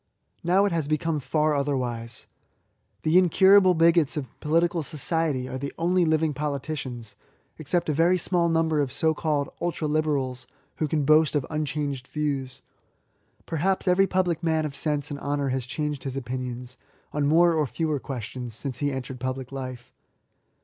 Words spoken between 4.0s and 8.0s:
of political society are the only living politicians, except a